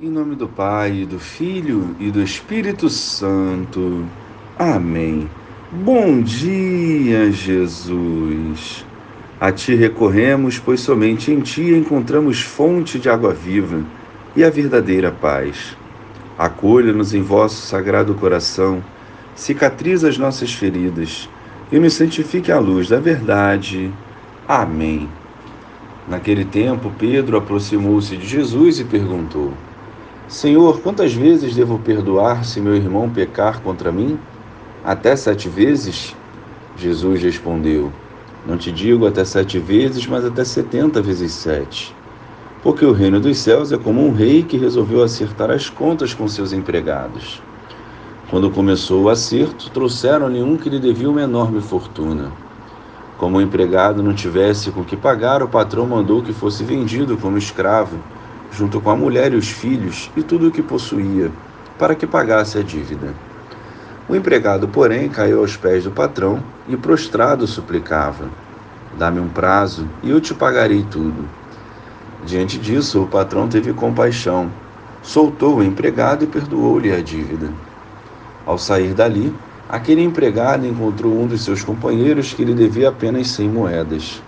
Em 0.00 0.08
nome 0.08 0.36
do 0.36 0.46
Pai, 0.46 1.04
do 1.04 1.18
Filho 1.18 1.96
e 1.98 2.08
do 2.08 2.22
Espírito 2.22 2.88
Santo. 2.88 4.06
Amém. 4.56 5.28
Bom 5.72 6.20
dia, 6.22 7.32
Jesus. 7.32 8.86
A 9.40 9.50
Ti 9.50 9.74
recorremos, 9.74 10.56
pois 10.56 10.82
somente 10.82 11.32
em 11.32 11.40
Ti 11.40 11.74
encontramos 11.74 12.40
fonte 12.40 12.96
de 12.96 13.10
água 13.10 13.34
viva 13.34 13.82
e 14.36 14.44
a 14.44 14.50
verdadeira 14.50 15.10
paz. 15.10 15.76
Acolha-nos 16.38 17.12
em 17.12 17.20
vosso 17.20 17.66
sagrado 17.66 18.14
coração, 18.14 18.80
cicatriza 19.34 20.08
as 20.08 20.16
nossas 20.16 20.54
feridas 20.54 21.28
e 21.72 21.78
nos 21.80 21.94
santifique 21.94 22.52
à 22.52 22.60
luz 22.60 22.88
da 22.88 23.00
verdade. 23.00 23.90
Amém. 24.46 25.08
Naquele 26.06 26.44
tempo, 26.44 26.92
Pedro 26.96 27.36
aproximou-se 27.36 28.16
de 28.16 28.28
Jesus 28.28 28.78
e 28.78 28.84
perguntou: 28.84 29.52
Senhor, 30.28 30.80
quantas 30.80 31.14
vezes 31.14 31.54
devo 31.54 31.78
perdoar 31.78 32.44
se 32.44 32.60
meu 32.60 32.76
irmão 32.76 33.08
pecar 33.08 33.62
contra 33.62 33.90
mim? 33.90 34.18
Até 34.84 35.16
sete 35.16 35.48
vezes? 35.48 36.14
Jesus 36.76 37.22
respondeu: 37.22 37.90
Não 38.46 38.58
te 38.58 38.70
digo 38.70 39.06
até 39.06 39.24
sete 39.24 39.58
vezes, 39.58 40.06
mas 40.06 40.26
até 40.26 40.44
setenta 40.44 41.00
vezes 41.00 41.32
sete. 41.32 41.96
Porque 42.62 42.84
o 42.84 42.92
reino 42.92 43.18
dos 43.18 43.38
céus 43.38 43.72
é 43.72 43.78
como 43.78 44.06
um 44.06 44.12
rei 44.12 44.42
que 44.42 44.58
resolveu 44.58 45.02
acertar 45.02 45.50
as 45.50 45.70
contas 45.70 46.12
com 46.12 46.28
seus 46.28 46.52
empregados. 46.52 47.40
Quando 48.28 48.50
começou 48.50 49.04
o 49.04 49.08
acerto, 49.08 49.70
trouxeram-lhe 49.70 50.42
um 50.42 50.58
que 50.58 50.68
lhe 50.68 50.78
devia 50.78 51.08
uma 51.08 51.22
enorme 51.22 51.62
fortuna. 51.62 52.30
Como 53.16 53.38
o 53.38 53.40
empregado 53.40 54.02
não 54.02 54.12
tivesse 54.12 54.70
com 54.72 54.84
que 54.84 54.94
pagar, 54.94 55.42
o 55.42 55.48
patrão 55.48 55.86
mandou 55.86 56.22
que 56.22 56.34
fosse 56.34 56.62
vendido 56.64 57.16
como 57.16 57.38
escravo, 57.38 57.96
junto 58.52 58.80
com 58.80 58.90
a 58.90 58.96
mulher 58.96 59.32
e 59.32 59.36
os 59.36 59.48
filhos 59.48 60.10
e 60.16 60.22
tudo 60.22 60.48
o 60.48 60.50
que 60.50 60.62
possuía, 60.62 61.30
para 61.78 61.94
que 61.94 62.06
pagasse 62.06 62.58
a 62.58 62.62
dívida. 62.62 63.14
O 64.08 64.16
empregado, 64.16 64.68
porém, 64.68 65.08
caiu 65.08 65.40
aos 65.40 65.56
pés 65.56 65.84
do 65.84 65.90
patrão 65.90 66.42
e, 66.68 66.76
prostrado, 66.76 67.46
suplicava: 67.46 68.28
Dá-me 68.98 69.20
um 69.20 69.28
prazo 69.28 69.88
e 70.02 70.10
eu 70.10 70.20
te 70.20 70.34
pagarei 70.34 70.84
tudo. 70.90 71.28
Diante 72.24 72.58
disso, 72.58 73.02
o 73.02 73.06
patrão 73.06 73.48
teve 73.48 73.72
compaixão, 73.72 74.50
soltou 75.02 75.56
o 75.56 75.62
empregado 75.62 76.24
e 76.24 76.26
perdoou-lhe 76.26 76.92
a 76.92 77.00
dívida. 77.00 77.48
Ao 78.44 78.58
sair 78.58 78.94
dali, 78.94 79.32
Aquele 79.68 80.02
empregado 80.02 80.66
encontrou 80.66 81.12
um 81.12 81.26
dos 81.26 81.44
seus 81.44 81.62
companheiros 81.62 82.32
que 82.32 82.42
lhe 82.42 82.54
devia 82.54 82.88
apenas 82.88 83.28
cem 83.28 83.50
moedas. 83.50 84.22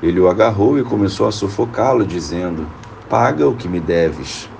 Ele 0.00 0.20
o 0.20 0.28
agarrou 0.28 0.78
e 0.78 0.84
começou 0.84 1.26
a 1.26 1.32
sufocá-lo, 1.32 2.06
dizendo: 2.06 2.64
Paga 3.08 3.48
o 3.48 3.54
que 3.56 3.66
me 3.66 3.80
deves. 3.80 4.50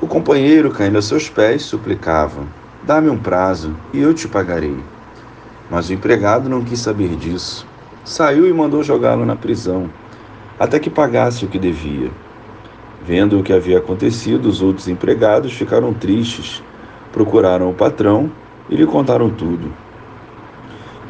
O 0.00 0.06
companheiro, 0.06 0.70
caindo 0.70 0.96
a 0.96 1.02
seus 1.02 1.28
pés, 1.28 1.64
suplicava: 1.64 2.42
Dá-me 2.82 3.10
um 3.10 3.18
prazo 3.18 3.76
e 3.92 4.00
eu 4.00 4.14
te 4.14 4.26
pagarei. 4.26 4.78
Mas 5.70 5.90
o 5.90 5.92
empregado 5.92 6.48
não 6.48 6.64
quis 6.64 6.80
saber 6.80 7.14
disso. 7.14 7.66
Saiu 8.02 8.48
e 8.48 8.52
mandou 8.54 8.82
jogá-lo 8.82 9.26
na 9.26 9.36
prisão, 9.36 9.90
até 10.58 10.78
que 10.78 10.88
pagasse 10.88 11.44
o 11.44 11.48
que 11.48 11.58
devia. 11.58 12.10
Vendo 13.04 13.38
o 13.38 13.42
que 13.42 13.52
havia 13.52 13.76
acontecido, 13.76 14.46
os 14.46 14.62
outros 14.62 14.88
empregados 14.88 15.52
ficaram 15.52 15.92
tristes, 15.92 16.62
procuraram 17.12 17.68
o 17.68 17.74
patrão 17.74 18.32
e 18.70 18.76
lhe 18.76 18.86
contaram 18.86 19.28
tudo. 19.28 19.70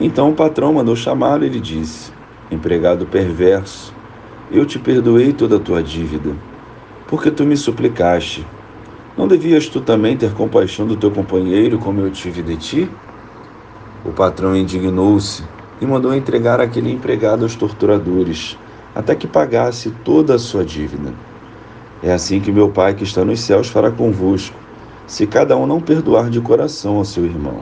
Então 0.00 0.30
o 0.30 0.34
patrão 0.34 0.72
mandou 0.72 0.96
chamá-lo 0.96 1.44
e 1.44 1.48
lhe 1.48 1.60
disse: 1.60 2.12
Empregado 2.50 3.06
perverso, 3.06 3.94
eu 4.50 4.66
te 4.66 4.76
perdoei 4.76 5.32
toda 5.32 5.56
a 5.56 5.60
tua 5.60 5.80
dívida, 5.80 6.34
porque 7.14 7.30
tu 7.30 7.44
me 7.44 7.56
suplicaste. 7.56 8.44
Não 9.16 9.28
devias 9.28 9.68
tu 9.68 9.80
também 9.80 10.16
ter 10.16 10.32
compaixão 10.32 10.84
do 10.84 10.96
teu 10.96 11.12
companheiro 11.12 11.78
como 11.78 12.00
eu 12.00 12.10
tive 12.10 12.42
de 12.42 12.56
ti? 12.56 12.90
O 14.04 14.10
patrão 14.10 14.56
indignou-se 14.56 15.44
e 15.80 15.86
mandou 15.86 16.12
entregar 16.12 16.60
aquele 16.60 16.90
empregado 16.90 17.44
aos 17.44 17.54
torturadores, 17.54 18.58
até 18.96 19.14
que 19.14 19.28
pagasse 19.28 19.92
toda 20.04 20.34
a 20.34 20.40
sua 20.40 20.64
dívida. 20.64 21.14
É 22.02 22.12
assim 22.12 22.40
que 22.40 22.50
meu 22.50 22.70
Pai 22.70 22.94
que 22.94 23.04
está 23.04 23.24
nos 23.24 23.38
céus 23.38 23.68
fará 23.68 23.92
convosco 23.92 24.56
se 25.06 25.24
cada 25.24 25.56
um 25.56 25.68
não 25.68 25.80
perdoar 25.80 26.28
de 26.28 26.40
coração 26.40 26.96
ao 26.96 27.04
seu 27.04 27.24
irmão. 27.24 27.60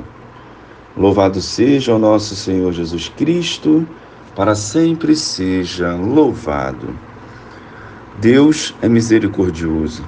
Louvado 0.97 1.43
seja 1.43 1.95
o 1.95 1.99
nosso 1.99 2.35
Senhor 2.35 2.73
Jesus 2.73 3.13
Cristo, 3.15 3.87
para 4.35 4.55
sempre 4.55 5.15
seja 5.15 5.95
louvado. 5.95 7.12
Deus 8.23 8.73
é 8.81 8.89
misericordioso. 8.89 10.05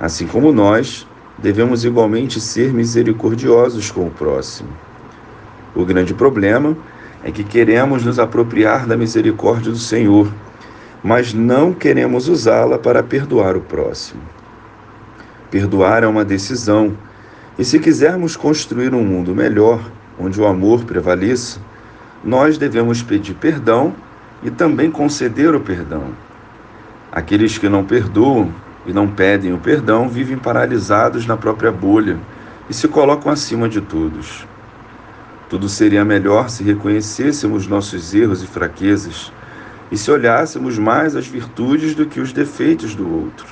Assim 0.00 0.26
como 0.26 0.50
nós, 0.50 1.06
devemos 1.38 1.84
igualmente 1.84 2.40
ser 2.40 2.72
misericordiosos 2.72 3.92
com 3.92 4.08
o 4.08 4.10
próximo. 4.10 4.70
O 5.72 5.84
grande 5.84 6.12
problema 6.12 6.76
é 7.22 7.30
que 7.30 7.44
queremos 7.44 8.04
nos 8.04 8.18
apropriar 8.18 8.88
da 8.88 8.96
misericórdia 8.96 9.70
do 9.70 9.78
Senhor, 9.78 10.34
mas 11.00 11.32
não 11.32 11.72
queremos 11.72 12.26
usá-la 12.26 12.76
para 12.76 13.04
perdoar 13.04 13.56
o 13.56 13.60
próximo. 13.60 14.22
Perdoar 15.48 16.02
é 16.02 16.08
uma 16.08 16.24
decisão, 16.24 16.98
e 17.56 17.64
se 17.64 17.78
quisermos 17.78 18.34
construir 18.34 18.92
um 18.92 19.04
mundo 19.04 19.32
melhor, 19.32 19.80
onde 20.18 20.40
o 20.40 20.44
amor 20.44 20.82
prevaleça, 20.82 21.60
nós 22.24 22.58
devemos 22.58 23.00
pedir 23.00 23.34
perdão 23.34 23.94
e 24.42 24.50
também 24.50 24.90
conceder 24.90 25.54
o 25.54 25.60
perdão. 25.60 26.24
Aqueles 27.14 27.56
que 27.56 27.68
não 27.68 27.84
perdoam 27.84 28.52
e 28.84 28.92
não 28.92 29.06
pedem 29.06 29.52
o 29.52 29.58
perdão 29.58 30.08
vivem 30.08 30.36
paralisados 30.36 31.26
na 31.26 31.36
própria 31.36 31.70
bolha 31.70 32.18
e 32.68 32.74
se 32.74 32.88
colocam 32.88 33.30
acima 33.30 33.68
de 33.68 33.80
todos. 33.80 34.44
Tudo 35.48 35.68
seria 35.68 36.04
melhor 36.04 36.50
se 36.50 36.64
reconhecêssemos 36.64 37.68
nossos 37.68 38.12
erros 38.12 38.42
e 38.42 38.48
fraquezas 38.48 39.32
e 39.92 39.96
se 39.96 40.10
olhássemos 40.10 40.76
mais 40.76 41.14
as 41.14 41.28
virtudes 41.28 41.94
do 41.94 42.04
que 42.04 42.18
os 42.18 42.32
defeitos 42.32 42.96
do 42.96 43.08
outro. 43.08 43.46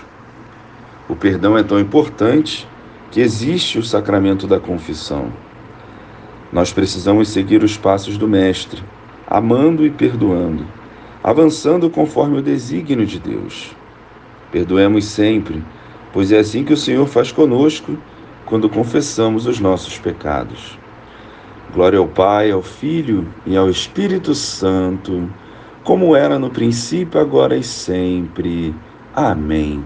O 1.09 1.15
perdão 1.15 1.57
é 1.57 1.63
tão 1.63 1.79
importante 1.79 2.69
que 3.13 3.21
existe 3.21 3.79
o 3.79 3.85
sacramento 3.85 4.45
da 4.45 4.59
confissão. 4.59 5.33
Nós 6.53 6.73
precisamos 6.73 7.29
seguir 7.29 7.63
os 7.63 7.77
passos 7.77 8.19
do 8.19 8.27
Mestre, 8.27 8.83
amando 9.25 9.87
e 9.87 9.91
perdoando, 9.91 10.67
avançando 11.23 11.89
conforme 11.89 12.39
o 12.39 12.43
desígnio 12.43 13.07
de 13.07 13.19
Deus. 13.19 13.75
Perdoemos 14.51 15.05
sempre, 15.05 15.63
pois 16.13 16.33
é 16.33 16.39
assim 16.39 16.65
que 16.65 16.73
o 16.73 16.77
Senhor 16.77 17.07
faz 17.07 17.31
conosco 17.31 17.97
quando 18.45 18.69
confessamos 18.69 19.47
os 19.47 19.61
nossos 19.61 19.99
pecados. 19.99 20.79
Glória 21.73 21.99
ao 21.99 22.09
Pai, 22.09 22.51
ao 22.51 22.61
Filho 22.61 23.27
e 23.47 23.57
ao 23.57 23.71
Espírito 23.71 24.35
Santo, 24.35 25.31
como 25.85 26.15
era 26.15 26.39
no 26.39 26.51
princípio, 26.51 27.21
agora 27.21 27.57
e 27.57 27.63
sempre. 27.63 28.75
Amém. 29.15 29.83